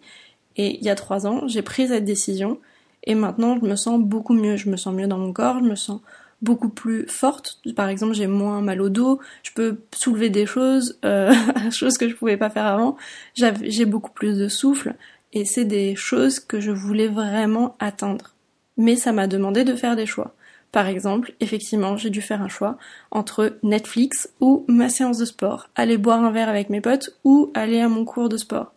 Et 0.55 0.77
il 0.77 0.83
y 0.83 0.89
a 0.89 0.95
trois 0.95 1.27
ans, 1.27 1.47
j'ai 1.47 1.61
pris 1.61 1.87
cette 1.87 2.05
décision 2.05 2.59
et 3.03 3.15
maintenant 3.15 3.57
je 3.61 3.65
me 3.65 3.75
sens 3.75 4.01
beaucoup 4.01 4.33
mieux, 4.33 4.57
je 4.57 4.69
me 4.69 4.77
sens 4.77 4.93
mieux 4.93 5.07
dans 5.07 5.17
mon 5.17 5.33
corps, 5.33 5.59
je 5.59 5.69
me 5.69 5.75
sens 5.75 6.01
beaucoup 6.41 6.69
plus 6.69 7.07
forte. 7.07 7.59
Par 7.75 7.89
exemple, 7.89 8.13
j'ai 8.13 8.27
moins 8.27 8.61
mal 8.61 8.81
au 8.81 8.89
dos, 8.89 9.19
je 9.43 9.51
peux 9.51 9.77
soulever 9.95 10.29
des 10.29 10.45
choses, 10.45 10.99
euh, 11.05 11.33
choses 11.71 11.97
que 11.97 12.07
je 12.07 12.15
pouvais 12.15 12.37
pas 12.37 12.49
faire 12.49 12.65
avant. 12.65 12.97
J'ai 13.35 13.85
beaucoup 13.85 14.11
plus 14.11 14.37
de 14.37 14.47
souffle 14.47 14.95
et 15.33 15.45
c'est 15.45 15.65
des 15.65 15.95
choses 15.95 16.39
que 16.39 16.59
je 16.59 16.71
voulais 16.71 17.07
vraiment 17.07 17.75
atteindre. 17.79 18.33
Mais 18.77 18.95
ça 18.95 19.11
m'a 19.11 19.27
demandé 19.27 19.63
de 19.63 19.75
faire 19.75 19.95
des 19.95 20.05
choix. 20.05 20.35
Par 20.71 20.87
exemple, 20.87 21.33
effectivement, 21.39 21.97
j'ai 21.97 22.09
dû 22.09 22.21
faire 22.21 22.41
un 22.41 22.49
choix 22.49 22.77
entre 23.09 23.57
Netflix 23.63 24.29
ou 24.41 24.65
ma 24.67 24.89
séance 24.89 25.17
de 25.17 25.25
sport, 25.25 25.69
aller 25.75 25.97
boire 25.97 26.23
un 26.23 26.31
verre 26.31 26.49
avec 26.49 26.69
mes 26.69 26.81
potes 26.81 27.17
ou 27.23 27.51
aller 27.53 27.79
à 27.79 27.89
mon 27.89 28.05
cours 28.05 28.29
de 28.29 28.37
sport. 28.37 28.73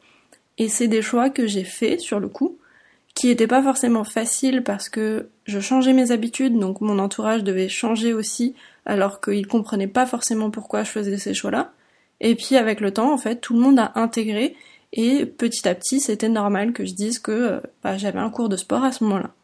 Et 0.56 0.68
c'est 0.68 0.88
des 0.88 1.02
choix 1.02 1.30
que 1.30 1.46
j'ai 1.46 1.64
faits 1.64 2.00
sur 2.00 2.20
le 2.20 2.28
coup, 2.28 2.58
qui 3.20 3.26
n'était 3.26 3.46
pas 3.46 3.62
forcément 3.62 4.04
facile 4.04 4.62
parce 4.62 4.88
que 4.88 5.28
je 5.44 5.60
changeais 5.60 5.92
mes 5.92 6.10
habitudes, 6.10 6.58
donc 6.58 6.80
mon 6.80 6.98
entourage 6.98 7.44
devait 7.44 7.68
changer 7.68 8.14
aussi, 8.14 8.54
alors 8.86 9.20
qu'il 9.20 9.46
comprenait 9.46 9.86
pas 9.86 10.06
forcément 10.06 10.50
pourquoi 10.50 10.84
je 10.84 10.90
faisais 10.90 11.18
ces 11.18 11.34
choix-là. 11.34 11.70
Et 12.20 12.34
puis 12.34 12.56
avec 12.56 12.80
le 12.80 12.94
temps, 12.94 13.12
en 13.12 13.18
fait, 13.18 13.36
tout 13.36 13.52
le 13.52 13.60
monde 13.60 13.78
a 13.78 13.92
intégré, 13.94 14.56
et 14.94 15.26
petit 15.26 15.68
à 15.68 15.74
petit, 15.74 16.00
c'était 16.00 16.30
normal 16.30 16.72
que 16.72 16.86
je 16.86 16.94
dise 16.94 17.18
que 17.18 17.30
euh, 17.30 17.60
bah, 17.84 17.98
j'avais 17.98 18.18
un 18.18 18.30
cours 18.30 18.48
de 18.48 18.56
sport 18.56 18.84
à 18.84 18.90
ce 18.90 19.04
moment-là. 19.04 19.34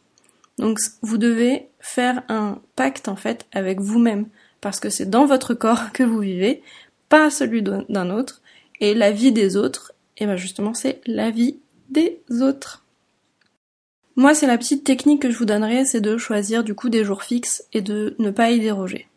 Donc 0.56 0.78
vous 1.02 1.18
devez 1.18 1.68
faire 1.78 2.22
un 2.30 2.60
pacte 2.76 3.08
en 3.08 3.16
fait 3.16 3.44
avec 3.52 3.78
vous-même, 3.78 4.26
parce 4.62 4.80
que 4.80 4.88
c'est 4.88 5.10
dans 5.10 5.26
votre 5.26 5.52
corps 5.52 5.90
que 5.92 6.02
vous 6.02 6.20
vivez, 6.20 6.62
pas 7.10 7.28
celui 7.28 7.62
d'un 7.62 8.08
autre, 8.08 8.40
et 8.80 8.94
la 8.94 9.10
vie 9.10 9.32
des 9.32 9.54
autres, 9.58 9.92
et 10.16 10.24
ben 10.24 10.36
justement 10.36 10.72
c'est 10.72 11.02
la 11.04 11.30
vie 11.30 11.58
des 11.90 12.22
autres. 12.40 12.85
Moi, 14.16 14.34
c'est 14.34 14.46
la 14.46 14.56
petite 14.56 14.82
technique 14.82 15.22
que 15.22 15.30
je 15.30 15.36
vous 15.36 15.44
donnerai, 15.44 15.84
c'est 15.84 16.00
de 16.00 16.16
choisir 16.16 16.64
du 16.64 16.74
coup 16.74 16.88
des 16.88 17.04
jours 17.04 17.22
fixes 17.22 17.64
et 17.74 17.82
de 17.82 18.16
ne 18.18 18.30
pas 18.30 18.50
y 18.50 18.58
déroger. 18.58 19.08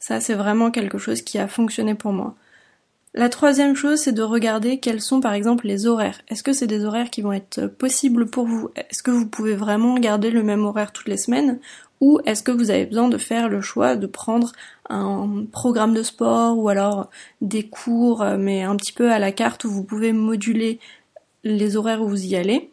Ça, 0.00 0.18
c'est 0.18 0.34
vraiment 0.34 0.72
quelque 0.72 0.98
chose 0.98 1.22
qui 1.22 1.38
a 1.38 1.46
fonctionné 1.46 1.94
pour 1.94 2.12
moi. 2.12 2.34
La 3.14 3.28
troisième 3.28 3.76
chose, 3.76 4.00
c'est 4.00 4.12
de 4.12 4.22
regarder 4.22 4.78
quels 4.78 5.00
sont 5.00 5.20
par 5.20 5.34
exemple 5.34 5.66
les 5.66 5.86
horaires. 5.86 6.20
Est-ce 6.28 6.42
que 6.42 6.52
c'est 6.52 6.66
des 6.66 6.84
horaires 6.84 7.10
qui 7.10 7.22
vont 7.22 7.32
être 7.32 7.66
possibles 7.66 8.26
pour 8.26 8.46
vous? 8.46 8.70
Est-ce 8.74 9.02
que 9.02 9.10
vous 9.10 9.26
pouvez 9.26 9.54
vraiment 9.54 9.94
garder 9.94 10.30
le 10.30 10.42
même 10.42 10.64
horaire 10.64 10.92
toutes 10.92 11.08
les 11.08 11.16
semaines? 11.16 11.60
Ou 12.00 12.20
est-ce 12.24 12.42
que 12.42 12.52
vous 12.52 12.70
avez 12.70 12.86
besoin 12.86 13.08
de 13.08 13.18
faire 13.18 13.48
le 13.48 13.60
choix 13.60 13.94
de 13.94 14.06
prendre 14.06 14.52
un 14.88 15.44
programme 15.52 15.94
de 15.94 16.02
sport 16.02 16.58
ou 16.58 16.68
alors 16.68 17.10
des 17.40 17.68
cours 17.68 18.22
euh, 18.22 18.36
mais 18.38 18.62
un 18.62 18.76
petit 18.76 18.92
peu 18.92 19.12
à 19.12 19.18
la 19.18 19.32
carte 19.32 19.64
où 19.64 19.70
vous 19.70 19.84
pouvez 19.84 20.12
moduler 20.12 20.80
les 21.44 21.76
horaires 21.76 22.02
où 22.02 22.08
vous 22.08 22.24
y 22.24 22.36
allez? 22.36 22.70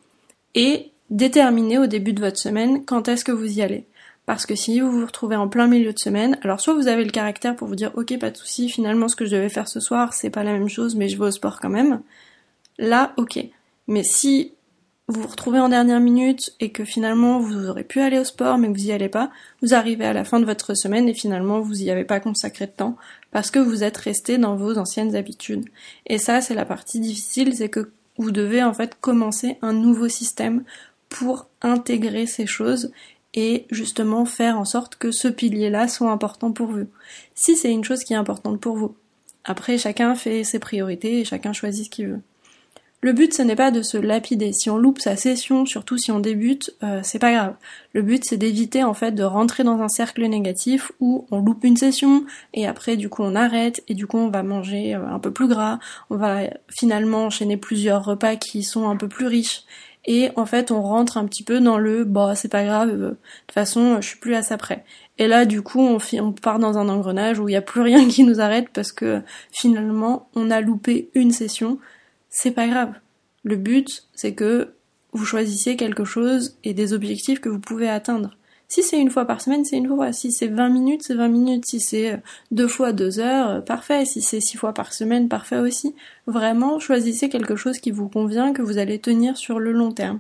Et 0.55 0.91
déterminer 1.09 1.77
au 1.77 1.87
début 1.87 2.13
de 2.13 2.21
votre 2.21 2.37
semaine 2.37 2.85
quand 2.85 3.07
est-ce 3.07 3.25
que 3.25 3.31
vous 3.31 3.57
y 3.57 3.61
allez. 3.61 3.85
Parce 4.25 4.45
que 4.45 4.55
si 4.55 4.81
vous 4.81 4.91
vous 4.91 5.05
retrouvez 5.05 5.37
en 5.37 5.47
plein 5.47 5.67
milieu 5.67 5.93
de 5.93 5.99
semaine, 5.99 6.37
alors 6.43 6.59
soit 6.59 6.73
vous 6.73 6.89
avez 6.89 7.05
le 7.05 7.11
caractère 7.11 7.55
pour 7.55 7.67
vous 7.67 7.75
dire 7.75 7.93
ok 7.95 8.19
pas 8.19 8.29
de 8.29 8.35
souci, 8.35 8.69
finalement 8.69 9.07
ce 9.07 9.15
que 9.15 9.25
je 9.25 9.31
devais 9.31 9.49
faire 9.49 9.69
ce 9.69 9.79
soir 9.79 10.13
c'est 10.13 10.29
pas 10.29 10.43
la 10.43 10.51
même 10.51 10.67
chose 10.67 10.95
mais 10.95 11.07
je 11.07 11.17
vais 11.17 11.27
au 11.27 11.31
sport 11.31 11.59
quand 11.61 11.69
même. 11.69 12.01
Là 12.77 13.13
ok. 13.15 13.39
Mais 13.87 14.03
si 14.03 14.51
vous 15.07 15.21
vous 15.21 15.27
retrouvez 15.29 15.59
en 15.59 15.69
dernière 15.69 16.01
minute 16.01 16.53
et 16.59 16.73
que 16.73 16.83
finalement 16.83 17.39
vous 17.39 17.69
aurez 17.69 17.85
pu 17.85 18.01
aller 18.01 18.19
au 18.19 18.25
sport 18.25 18.57
mais 18.57 18.67
que 18.67 18.73
vous 18.77 18.87
y 18.87 18.91
allez 18.91 19.07
pas, 19.07 19.31
vous 19.61 19.73
arrivez 19.73 20.03
à 20.03 20.11
la 20.11 20.25
fin 20.25 20.41
de 20.41 20.45
votre 20.45 20.73
semaine 20.73 21.07
et 21.07 21.13
finalement 21.13 21.61
vous 21.61 21.81
y 21.81 21.89
avez 21.89 22.03
pas 22.03 22.19
consacré 22.19 22.65
de 22.65 22.71
temps 22.71 22.97
parce 23.31 23.49
que 23.49 23.59
vous 23.59 23.85
êtes 23.85 23.95
resté 23.95 24.37
dans 24.37 24.57
vos 24.57 24.77
anciennes 24.77 25.15
habitudes. 25.15 25.69
Et 26.05 26.17
ça 26.17 26.41
c'est 26.41 26.53
la 26.53 26.65
partie 26.65 26.99
difficile, 26.99 27.55
c'est 27.55 27.69
que 27.69 27.91
vous 28.17 28.31
devez 28.31 28.61
en 28.61 28.73
fait 28.73 28.97
commencer 28.99 29.57
un 29.61 29.71
nouveau 29.71 30.09
système 30.09 30.65
pour 31.09 31.47
intégrer 31.61 32.25
ces 32.25 32.45
choses 32.45 32.91
et 33.33 33.65
justement 33.69 34.25
faire 34.25 34.57
en 34.57 34.65
sorte 34.65 34.95
que 34.95 35.11
ce 35.11 35.27
pilier-là 35.27 35.87
soit 35.87 36.11
important 36.11 36.51
pour 36.51 36.67
vous. 36.67 36.87
Si 37.35 37.55
c'est 37.55 37.71
une 37.71 37.83
chose 37.83 38.03
qui 38.03 38.13
est 38.13 38.17
importante 38.17 38.59
pour 38.59 38.77
vous. 38.77 38.95
Après, 39.43 39.77
chacun 39.77 40.15
fait 40.15 40.43
ses 40.43 40.59
priorités 40.59 41.19
et 41.19 41.25
chacun 41.25 41.53
choisit 41.53 41.85
ce 41.85 41.89
qu'il 41.89 42.07
veut. 42.07 42.21
Le 43.01 43.13
but, 43.13 43.31
ce 43.31 43.43
n'est 43.43 43.55
pas 43.55 43.69
de 43.69 43.83
se 43.83 43.97
lapider. 43.97 44.51
Si 44.53 44.71
on 44.71 44.77
loupe 44.77 44.99
sa 44.99 45.15
session, 45.15 45.67
surtout 45.67 45.99
si 45.99 46.11
on 46.11 46.19
débute, 46.19 46.75
euh, 46.81 47.01
c'est 47.03 47.19
pas 47.19 47.31
grave. 47.31 47.53
Le 47.93 48.01
but, 48.01 48.23
c'est 48.25 48.37
d'éviter 48.37 48.83
en 48.83 48.95
fait 48.95 49.11
de 49.11 49.23
rentrer 49.23 49.63
dans 49.63 49.79
un 49.81 49.87
cercle 49.87 50.25
négatif 50.25 50.91
où 50.99 51.27
on 51.29 51.39
loupe 51.39 51.63
une 51.63 51.77
session 51.77 52.25
et 52.55 52.65
après, 52.65 52.97
du 52.97 53.07
coup, 53.07 53.21
on 53.21 53.35
arrête 53.35 53.83
et 53.87 53.93
du 53.93 54.07
coup, 54.07 54.17
on 54.17 54.29
va 54.29 54.41
manger 54.41 54.95
euh, 54.95 55.07
un 55.07 55.19
peu 55.19 55.31
plus 55.31 55.47
gras. 55.47 55.77
On 56.09 56.17
va 56.17 56.49
finalement 56.69 57.25
enchaîner 57.25 57.55
plusieurs 57.55 58.03
repas 58.03 58.35
qui 58.35 58.63
sont 58.63 58.89
un 58.89 58.97
peu 58.97 59.07
plus 59.07 59.27
riches 59.27 59.63
et 60.07 60.31
en 60.35 60.45
fait 60.45 60.71
on 60.71 60.81
rentre 60.81 61.17
un 61.17 61.25
petit 61.25 61.43
peu 61.43 61.59
dans 61.59 61.77
le 61.77 62.03
bah 62.05 62.33
c'est 62.35 62.47
pas 62.47 62.63
grave 62.63 62.89
euh, 62.89 63.09
de 63.09 63.17
toute 63.47 63.53
façon 63.53 63.97
je 64.01 64.07
suis 64.07 64.17
plus 64.17 64.33
à 64.33 64.41
ça 64.41 64.57
près 64.57 64.83
et 65.17 65.27
là 65.27 65.45
du 65.45 65.61
coup 65.61 65.81
on, 65.81 65.99
on 66.19 66.31
part 66.31 66.59
dans 66.59 66.77
un 66.77 66.89
engrenage 66.89 67.39
où 67.39 67.47
il 67.47 67.51
n'y 67.51 67.57
a 67.57 67.61
plus 67.61 67.81
rien 67.81 68.07
qui 68.07 68.23
nous 68.23 68.39
arrête 68.39 68.69
parce 68.73 68.91
que 68.91 69.21
finalement 69.51 70.29
on 70.35 70.49
a 70.49 70.61
loupé 70.61 71.09
une 71.13 71.31
session. 71.31 71.79
C'est 72.29 72.51
pas 72.51 72.67
grave. 72.67 72.93
Le 73.43 73.55
but 73.55 74.05
c'est 74.13 74.33
que 74.33 74.73
vous 75.11 75.25
choisissiez 75.25 75.75
quelque 75.75 76.05
chose 76.05 76.57
et 76.63 76.73
des 76.73 76.93
objectifs 76.93 77.39
que 77.39 77.49
vous 77.49 77.59
pouvez 77.59 77.89
atteindre 77.89 78.36
si 78.69 78.83
c'est 78.83 78.99
une 78.99 79.09
fois 79.09 79.25
par 79.25 79.39
semaine, 79.39 79.63
c'est 79.63 79.77
une 79.77 79.87
fois. 79.87 80.11
Si 80.11 80.31
c'est 80.31 80.47
20 80.47 80.69
minutes, 80.69 81.01
c'est 81.03 81.15
20 81.15 81.29
minutes. 81.29 81.65
Si 81.65 81.79
c'est 81.79 82.13
euh, 82.13 82.17
deux 82.51 82.67
fois 82.67 82.91
deux 82.91 83.19
heures, 83.19 83.49
euh, 83.49 83.61
parfait. 83.61 84.05
Si 84.05 84.21
c'est 84.21 84.41
six 84.41 84.57
fois 84.57 84.73
par 84.73 84.93
semaine, 84.93 85.29
parfait 85.29 85.59
aussi. 85.59 85.95
Vraiment, 86.25 86.79
choisissez 86.79 87.29
quelque 87.29 87.55
chose 87.55 87.79
qui 87.79 87.91
vous 87.91 88.09
convient, 88.09 88.51
que 88.51 88.61
vous 88.61 88.77
allez 88.77 88.99
tenir 88.99 89.37
sur 89.37 89.59
le 89.59 89.71
long 89.71 89.91
terme. 89.91 90.19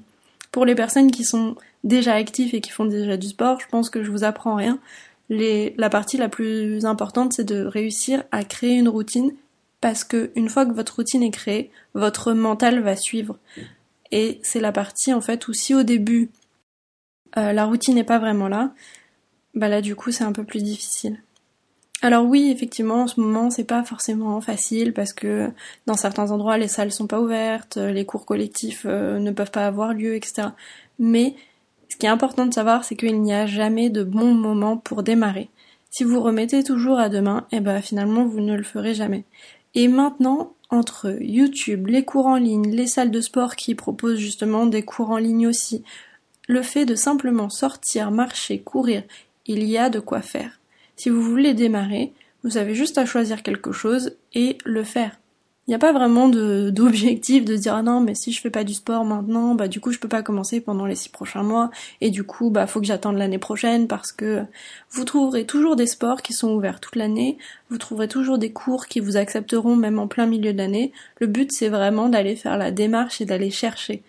Pour 0.51 0.65
les 0.65 0.75
personnes 0.75 1.11
qui 1.11 1.25
sont 1.25 1.55
déjà 1.83 2.13
actives 2.13 2.55
et 2.55 2.61
qui 2.61 2.71
font 2.71 2.85
déjà 2.85 3.17
du 3.17 3.27
sport, 3.27 3.59
je 3.59 3.67
pense 3.67 3.89
que 3.89 4.01
je 4.01 4.11
vous 4.11 4.23
apprends 4.23 4.55
rien. 4.55 4.79
la 5.29 5.89
partie 5.89 6.17
la 6.17 6.29
plus 6.29 6.85
importante, 6.85 7.33
c'est 7.33 7.43
de 7.43 7.65
réussir 7.65 8.23
à 8.31 8.45
créer 8.45 8.75
une 8.75 8.87
routine 8.87 9.33
parce 9.81 10.05
que 10.05 10.31
une 10.35 10.49
fois 10.49 10.65
que 10.65 10.73
votre 10.73 10.95
routine 10.95 11.21
est 11.21 11.31
créée, 11.31 11.69
votre 11.93 12.31
mental 12.33 12.79
va 12.79 12.95
suivre. 12.95 13.37
Et 14.11 14.39
c'est 14.41 14.61
la 14.61 14.71
partie 14.71 15.13
en 15.13 15.21
fait 15.21 15.47
où 15.49 15.53
si 15.53 15.75
au 15.75 15.83
début 15.83 16.29
euh, 17.37 17.53
la 17.53 17.65
routine 17.65 17.95
n'est 17.95 18.03
pas 18.03 18.19
vraiment 18.19 18.47
là, 18.47 18.73
bah 19.53 19.67
là 19.67 19.81
du 19.81 19.95
coup 19.95 20.11
c'est 20.11 20.23
un 20.23 20.31
peu 20.31 20.43
plus 20.43 20.63
difficile. 20.63 21.19
Alors 22.03 22.25
oui, 22.25 22.51
effectivement, 22.51 23.03
en 23.03 23.07
ce 23.07 23.19
moment, 23.19 23.49
c'est 23.49 23.63
pas 23.63 23.83
forcément 23.83 24.39
facile 24.39 24.93
parce 24.93 25.13
que 25.13 25.49
dans 25.87 25.95
certains 25.95 26.29
endroits, 26.29 26.59
les 26.59 26.67
salles 26.67 26.91
sont 26.91 27.07
pas 27.07 27.19
ouvertes, 27.19 27.77
les 27.77 28.05
cours 28.05 28.27
collectifs 28.27 28.85
euh, 28.85 29.17
ne 29.17 29.31
peuvent 29.31 29.49
pas 29.49 29.65
avoir 29.65 29.95
lieu, 29.95 30.15
etc. 30.15 30.49
Mais 30.99 31.33
ce 31.89 31.95
qui 31.95 32.05
est 32.05 32.09
important 32.09 32.45
de 32.45 32.53
savoir, 32.53 32.83
c'est 32.83 32.95
qu'il 32.95 33.19
n'y 33.21 33.33
a 33.33 33.47
jamais 33.47 33.89
de 33.89 34.03
bon 34.03 34.33
moment 34.33 34.77
pour 34.77 35.01
démarrer. 35.01 35.49
Si 35.89 36.03
vous 36.03 36.21
remettez 36.21 36.63
toujours 36.63 36.99
à 36.99 37.09
demain, 37.09 37.47
eh 37.51 37.61
ben 37.61 37.81
finalement 37.81 38.25
vous 38.25 38.41
ne 38.41 38.55
le 38.55 38.63
ferez 38.63 38.93
jamais. 38.93 39.23
Et 39.73 39.87
maintenant, 39.87 40.53
entre 40.69 41.17
YouTube, 41.19 41.87
les 41.87 42.03
cours 42.03 42.27
en 42.27 42.35
ligne, 42.35 42.69
les 42.69 42.87
salles 42.87 43.11
de 43.11 43.21
sport 43.21 43.55
qui 43.55 43.73
proposent 43.73 44.19
justement 44.19 44.65
des 44.65 44.83
cours 44.83 45.11
en 45.11 45.17
ligne 45.17 45.47
aussi, 45.47 45.83
le 46.47 46.61
fait 46.61 46.85
de 46.85 46.95
simplement 46.95 47.49
sortir, 47.49 48.09
marcher, 48.09 48.59
courir, 48.59 49.03
il 49.45 49.63
y 49.63 49.77
a 49.77 49.89
de 49.89 49.99
quoi 49.99 50.21
faire. 50.21 50.59
Si 50.95 51.09
vous 51.09 51.21
voulez 51.21 51.53
démarrer, 51.53 52.13
vous 52.43 52.57
avez 52.57 52.73
juste 52.73 52.97
à 52.97 53.05
choisir 53.05 53.43
quelque 53.43 53.71
chose 53.71 54.15
et 54.33 54.57
le 54.65 54.83
faire. 54.83 55.19
Il 55.67 55.71
n'y 55.71 55.75
a 55.75 55.79
pas 55.79 55.91
vraiment 55.91 56.29
d'objectif 56.71 57.43
de, 57.43 57.57
dire 57.57 57.75
ah 57.75 57.81
non 57.81 57.99
mais 57.99 58.15
si 58.15 58.31
je 58.31 58.39
fais 58.39 58.49
pas 58.49 58.63
du 58.63 58.73
sport 58.73 59.03
maintenant 59.03 59.53
bah 59.53 59.67
du 59.67 59.81
coup 59.81 59.91
je 59.91 59.99
peux 59.99 60.07
pas 60.07 60.23
commencer 60.23 60.61
pendant 60.61 60.85
les 60.85 60.95
six 60.95 61.09
prochains 61.09 61.43
mois 61.43 61.71
et 61.99 62.09
du 62.09 62.23
coup 62.23 62.49
bah 62.49 62.67
faut 62.67 62.79
que 62.79 62.85
j'attende 62.85 63.17
l'année 63.17 63.37
prochaine 63.37 63.87
parce 63.87 64.13
que 64.13 64.43
vous 64.91 65.03
trouverez 65.03 65.45
toujours 65.45 65.75
des 65.75 65.87
sports 65.87 66.21
qui 66.21 66.31
sont 66.31 66.53
ouverts 66.53 66.79
toute 66.79 66.95
l'année, 66.95 67.37
vous 67.69 67.77
trouverez 67.77 68.07
toujours 68.07 68.37
des 68.37 68.53
cours 68.53 68.87
qui 68.87 69.01
vous 69.01 69.17
accepteront 69.17 69.75
même 69.75 69.99
en 69.99 70.07
plein 70.07 70.25
milieu 70.25 70.53
de 70.53 70.57
l'année. 70.57 70.93
Le 71.19 71.27
but 71.27 71.51
c'est 71.51 71.69
vraiment 71.69 72.07
d'aller 72.07 72.37
faire 72.37 72.57
la 72.57 72.71
démarche 72.71 73.19
et 73.19 73.25
d'aller 73.25 73.51
chercher. 73.51 74.03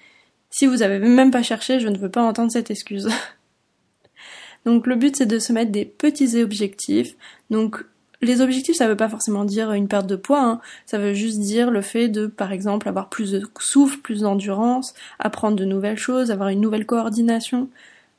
Si 0.50 0.66
vous 0.66 0.82
avez 0.82 0.98
même 0.98 1.30
pas 1.30 1.42
cherché, 1.42 1.80
je 1.80 1.88
ne 1.88 1.98
veux 1.98 2.10
pas 2.10 2.22
entendre 2.22 2.50
cette 2.50 2.70
excuse. 2.70 3.08
Donc 4.64 4.86
le 4.86 4.96
but 4.96 5.16
c'est 5.16 5.26
de 5.26 5.38
se 5.38 5.52
mettre 5.52 5.72
des 5.72 5.84
petits 5.84 6.40
objectifs. 6.42 7.16
Donc 7.50 7.84
les 8.20 8.40
objectifs 8.40 8.76
ça 8.76 8.88
veut 8.88 8.96
pas 8.96 9.08
forcément 9.08 9.44
dire 9.44 9.72
une 9.72 9.88
perte 9.88 10.06
de 10.06 10.16
poids, 10.16 10.42
hein. 10.42 10.60
ça 10.86 10.98
veut 10.98 11.14
juste 11.14 11.38
dire 11.38 11.70
le 11.70 11.82
fait 11.82 12.08
de 12.08 12.26
par 12.26 12.52
exemple 12.52 12.88
avoir 12.88 13.08
plus 13.08 13.30
de 13.32 13.42
souffle, 13.60 13.98
plus 13.98 14.22
d'endurance, 14.22 14.94
apprendre 15.18 15.56
de 15.56 15.64
nouvelles 15.64 15.98
choses, 15.98 16.30
avoir 16.30 16.48
une 16.48 16.60
nouvelle 16.60 16.86
coordination. 16.86 17.68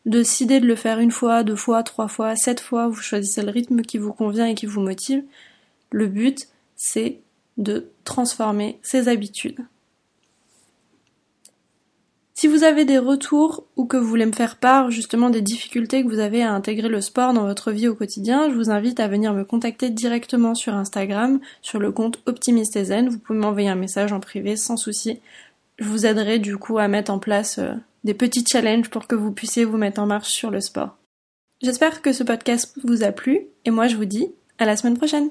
Décider 0.06 0.62
de 0.62 0.66
le 0.66 0.76
faire 0.76 1.00
une 1.00 1.12
fois, 1.12 1.44
deux 1.44 1.58
fois, 1.58 1.84
trois 1.84 2.08
fois, 2.08 2.36
sept 2.36 2.62
fois, 2.62 2.88
vous 2.88 3.02
choisissez 3.02 3.42
le 3.42 3.52
rythme 3.52 3.82
qui 3.82 3.98
vous 3.98 4.14
convient 4.14 4.46
et 4.48 4.56
qui 4.56 4.66
vous 4.66 4.82
motive. 4.82 5.24
Le 5.92 6.08
but 6.08 6.48
c'est 6.76 7.20
de 7.58 7.90
transformer 8.06 8.80
ses 8.82 9.10
habitudes. 9.10 9.60
Si 12.40 12.48
vous 12.48 12.64
avez 12.64 12.86
des 12.86 13.00
retours 13.00 13.66
ou 13.76 13.84
que 13.84 13.98
vous 13.98 14.08
voulez 14.08 14.26
me 14.26 14.32
faire 14.32 14.56
part 14.56 14.92
justement 14.92 15.30
des 15.30 15.42
difficultés 15.42 16.02
que 16.02 16.08
vous 16.08 16.20
avez 16.20 16.42
à 16.42 16.54
intégrer 16.54 16.88
le 16.88 17.02
sport 17.02 17.34
dans 17.34 17.44
votre 17.44 17.74
vie 17.74 17.90
au 17.90 17.96
quotidien, 17.96 18.50
je 18.50 18.56
vous 18.56 18.70
invite 18.70 19.02
à 19.02 19.10
venir 19.10 19.34
me 19.34 19.44
contacter 19.44 19.90
directement 19.90 20.56
sur 20.56 20.74
Instagram, 20.74 21.42
sur 21.62 21.80
le 21.80 21.92
compte 21.92 22.22
Optimiste 22.28 22.82
Zen. 22.82 23.10
Vous 23.10 23.20
pouvez 23.20 23.38
m'envoyer 23.38 23.68
un 23.68 23.76
message 23.76 24.14
en 24.14 24.22
privé 24.22 24.56
sans 24.56 24.78
souci. 24.78 25.20
Je 25.80 25.84
vous 25.84 26.06
aiderai 26.06 26.40
du 26.40 26.56
coup 26.56 26.78
à 26.78 26.88
mettre 26.88 27.12
en 27.12 27.20
place 27.20 27.60
euh, 27.60 27.74
des 28.06 28.14
petits 28.14 28.46
challenges 28.50 28.90
pour 28.90 29.08
que 29.08 29.16
vous 29.16 29.34
puissiez 29.34 29.66
vous 29.66 29.76
mettre 29.76 30.00
en 30.00 30.06
marche 30.06 30.32
sur 30.32 30.50
le 30.50 30.62
sport. 30.62 30.96
J'espère 31.62 32.02
que 32.02 32.14
ce 32.14 32.24
podcast 32.24 32.74
vous 32.86 33.04
a 33.04 33.12
plu 33.12 33.48
et 33.66 33.70
moi 33.70 33.90
je 33.90 33.98
vous 33.98 34.06
dis 34.06 34.30
à 34.60 34.66
la 34.66 34.78
semaine 34.78 34.98
prochaine. 34.98 35.30